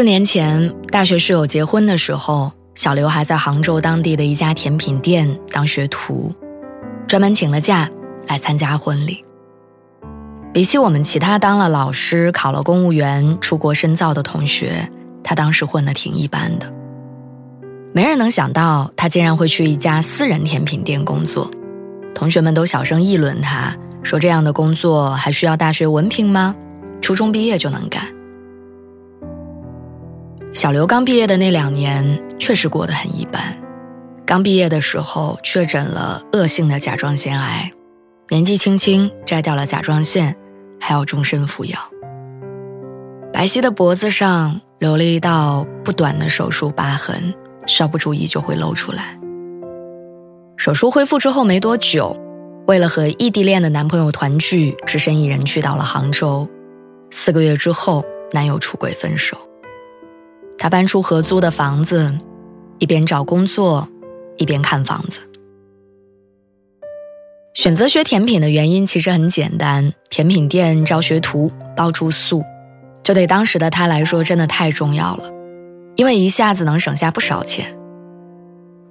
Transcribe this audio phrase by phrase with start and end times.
[0.00, 6.34] 四年前，大学室友结婚的时候，小刘还在杭州当地的一家甜品店当学徒，
[7.06, 7.86] 专门请了假
[8.26, 9.22] 来参加婚礼。
[10.54, 14.88] 比起我们其他当了老师、考了公务员、出国深造的同学，
[15.22, 16.72] 他当时混得挺一般的。
[17.92, 21.50] 没人能想到他竟然会去一家私人甜品店工作，
[22.14, 26.56] 同学们都小声议论他，说这样的工作还需要大学文凭吗？
[27.02, 28.02] 初中毕业就能干。
[30.52, 33.40] 小刘刚毕业的那两年确实过得很一般。
[34.26, 37.70] 刚毕业的时候确诊了恶性的甲状腺癌，
[38.28, 40.36] 年纪轻轻摘掉了甲状腺，
[40.80, 41.78] 还要终身服药。
[43.32, 47.32] 白皙的脖子上留了一道不短的手术疤痕，
[47.64, 49.16] 稍不注意就会露出来。
[50.56, 52.16] 手术恢复之后没多久，
[52.66, 56.48] 为了和异地恋的男朋友团聚，只身一人去到了杭州。
[57.12, 59.36] 四个月之后，男友出轨分手。
[60.62, 62.12] 他搬出合租的房子，
[62.78, 63.88] 一边找工作，
[64.36, 65.20] 一边看房子。
[67.54, 72.44] 选择学甜品的原因其实很简单，甜品店招学徒包住宿，
[73.02, 75.30] 这对当时的他来说真的太重要了，
[75.96, 77.74] 因为一下子能省下不少钱。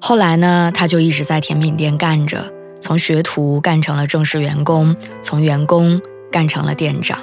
[0.02, 7.20] 后来呢，他就一直在甜品店干着，从学徒干成了正式员工，从员工干成了店长，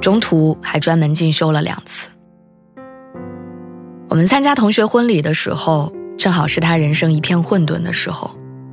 [0.00, 2.06] 中途还专门进修了两次。
[4.08, 8.30] 我们参加同学婚礼的时候，正好是他人生一片混沌的时候，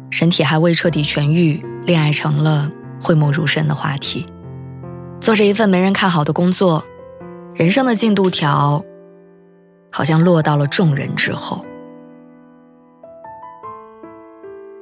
[0.09, 4.25] 身体还未彻底痊愈，恋爱成了讳莫如深的话题。
[5.19, 6.83] 做着一份没人看好的工作，
[7.55, 8.83] 人生的进度条
[9.91, 11.65] 好像落到了众人之后。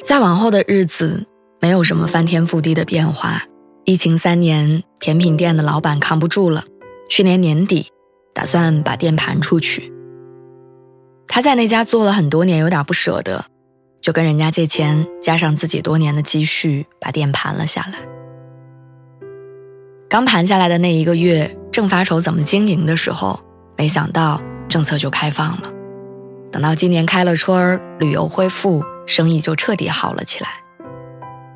[0.03, 1.25] 再往后的日子，
[1.59, 3.44] 没有什么翻天覆地的变化。
[3.85, 6.63] 疫情三年，甜品店的老板扛不住了，
[7.09, 7.88] 去年年底，
[8.34, 9.94] 打算把店盘出去。
[11.31, 13.45] 他在那家做了很多年，有点不舍得，
[14.01, 18.00] 就跟人家借钱，加上自己多年的积蓄，把店盘了下来。
[20.09, 23.39] 刚盘下来的那一个月，正发愁怎么经营的时候，
[23.78, 25.72] 没想到政策就开放了。
[26.51, 30.50] 等到今年开了春儿，旅游恢复，生意就彻底好了起来。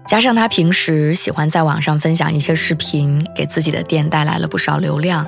[0.05, 5.27] 加上他平时喜欢在网上分享一些视频，给自己的店带来了不少流量，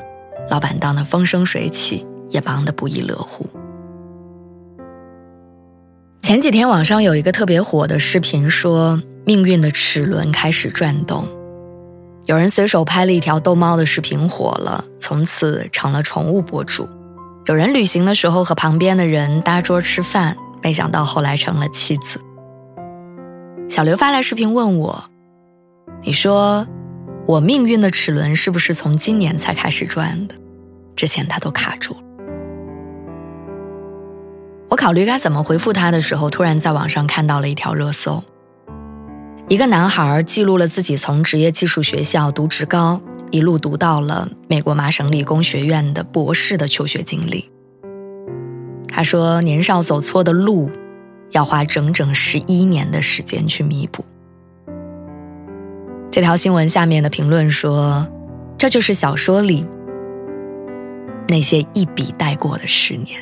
[0.51, 3.49] 老板当得风生水起，也忙得不亦乐乎。
[6.25, 11.27] 前几天网上有一个特别火的视频，说命运的齿轮开始转动。
[12.25, 16.89] 有人随手拍了一条逗猫的视频火了，从此成了宠物博主。
[17.45, 22.19] 有人旅行的时候和旁边的人搭桌吃饭，没想到后来成了妻子。
[23.69, 25.05] 小刘发来视频问我
[26.01, 26.65] ：“你说
[27.27, 30.33] 我命运的齿轮是不是从今年才开始转的？
[30.95, 31.99] 之前他都卡住了。”
[34.75, 38.21] 我考虑该怎么回复他的时候，突然在网上看到了一条热搜：
[39.47, 42.99] 一个男孩记录了自己从职业技术学校读职高，
[43.31, 47.49] 一路读到了美国麻省理工学院的博士的求学经历。
[48.89, 50.69] 他说，年少走错的路，
[51.31, 54.03] 要花整整十一年的时间去弥补。
[56.11, 58.05] 这条新闻下面的评论说
[58.59, 59.65] ：“这就是小说里
[61.29, 63.17] 那些一笔带过的十年。”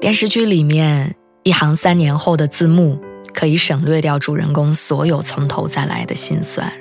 [0.00, 2.98] 电视剧里面一行三年后的字幕，
[3.34, 6.72] 可以省略掉主人公所有从头再来的心酸，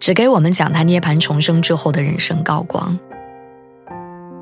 [0.00, 2.98] 只给我们讲他涅槃重生之后的人生高光。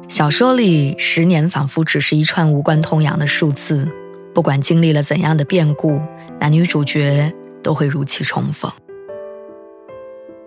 [0.06, 3.88] 小说里十年仿佛只是一串无关痛痒的数字，
[4.32, 6.00] 不管经历了怎样的变故，
[6.38, 8.70] 男女主角都会如期重逢。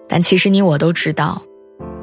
[0.07, 1.41] 但其实你我都知道，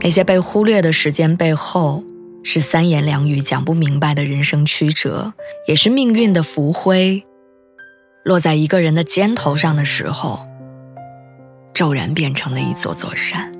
[0.02, 2.04] 那些被忽略的时间背后。
[2.48, 5.34] 是三言两语讲不明白的人生曲折，
[5.66, 7.26] 也是命运的浮灰，
[8.24, 10.46] 落在一个人的肩头上的时候，
[11.74, 13.50] 骤然变成了一座座山。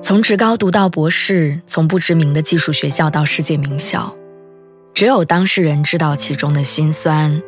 [0.00, 4.14] 从职高读到博士，从不知名的技术学校到世界名校，
[4.94, 7.42] 只有当事人知道其中的辛酸。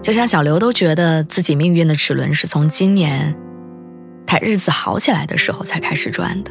[0.00, 3.36] 就像小刘都觉得自己命运的齿轮是从今年
[4.26, 6.50] 他日子好起来的时候才开始转的。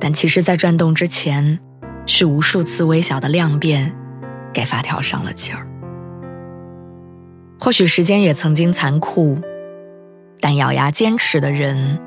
[0.00, 1.58] 但其实，在转动之前，
[2.06, 3.94] 是无数次微小的量变，
[4.52, 5.66] 给发条上了劲儿。
[7.58, 9.38] 或许时间也曾经残酷，
[10.40, 12.00] 但咬牙坚持的人，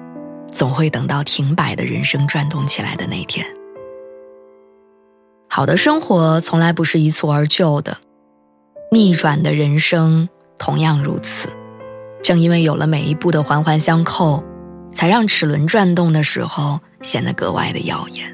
[0.51, 3.45] 总会等到停摆的人生转动起来的那天。
[5.47, 7.95] 好的生活从来不是一蹴而就的，
[8.91, 11.47] 逆转的人生同样如此。
[12.23, 14.43] 正因为有了每一步的环环相扣，
[14.91, 18.33] 才让齿轮转动的时候显得格外的耀眼。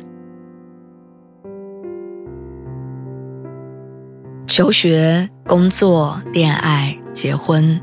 [4.48, 7.80] 求学、工作、恋爱、结婚，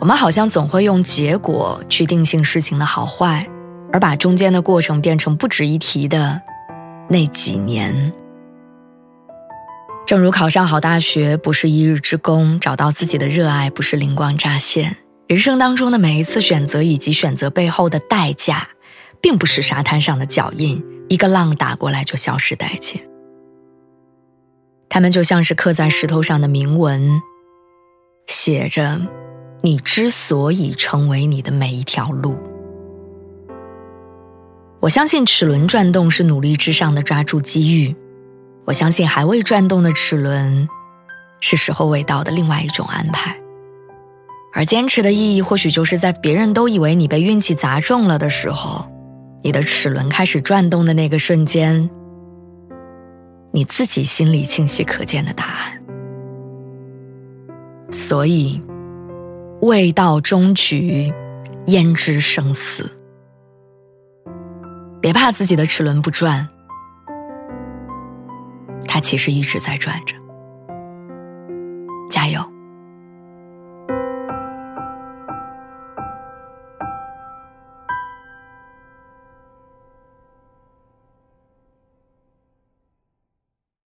[0.00, 3.48] 我们好像总会用结果去定性事情的好坏，
[3.92, 6.40] 而把中间的过程变成不值一提的
[7.08, 8.12] 那几年。
[10.06, 14.96] 正如考上好大学不是一日之功，找到自己的热爱不是灵光乍现。
[15.26, 18.68] 人生当中的每一次选择以及选择背后的代价，
[19.22, 23.00] 并不是沙滩上的脚印，一个浪打过来就消失殆尽。
[24.90, 27.22] 它们就像是刻在石头上的铭文，
[28.26, 29.00] 写着
[29.62, 32.36] 你之所以成为你的每一条路。
[34.80, 37.96] 我相信齿轮转动是努力之上的抓住机遇。
[38.64, 40.68] 我相信还未转动的齿轮，
[41.40, 43.36] 是时候未到的另外一种安排。
[44.52, 48.86] 而坚持的意义，或许就是在别人都以为你被运气砸中了的时候，
[49.42, 51.90] 你的齿轮开始转动的那个瞬间，
[53.50, 55.82] 你自己心里清晰可见的答案。
[57.90, 58.62] 所以，
[59.60, 61.12] 未到终局，
[61.66, 62.88] 焉知生死？
[65.00, 66.48] 别怕自己的齿轮不转。
[68.86, 70.14] 它其实一直在转着。